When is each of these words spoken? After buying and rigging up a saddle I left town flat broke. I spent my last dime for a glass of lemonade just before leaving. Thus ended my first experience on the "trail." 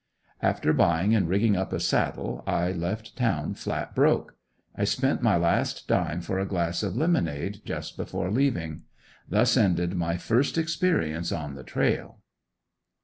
After 0.41 0.73
buying 0.73 1.13
and 1.13 1.29
rigging 1.29 1.55
up 1.55 1.71
a 1.71 1.79
saddle 1.79 2.43
I 2.47 2.71
left 2.71 3.15
town 3.15 3.53
flat 3.53 3.93
broke. 3.93 4.35
I 4.75 4.83
spent 4.83 5.21
my 5.21 5.37
last 5.37 5.87
dime 5.87 6.21
for 6.21 6.39
a 6.39 6.45
glass 6.47 6.81
of 6.81 6.97
lemonade 6.97 7.61
just 7.65 7.97
before 7.97 8.31
leaving. 8.31 8.81
Thus 9.29 9.55
ended 9.55 9.93
my 9.95 10.17
first 10.17 10.57
experience 10.57 11.31
on 11.31 11.53
the 11.53 11.61
"trail." 11.63 12.17